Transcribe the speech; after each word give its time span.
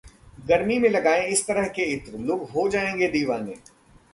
गर्मी 0.47 0.77
में 0.79 0.87
लगाएं 0.89 1.27
इस 1.27 1.45
तरह 1.47 1.67
के 1.67 1.83
इत्र, 1.93 2.17
लोग 2.19 2.49
हो 2.51 2.67
जाएंगे 2.69 3.07
दीवाने! 3.07 3.55